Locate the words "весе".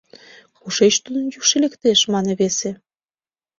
2.39-2.71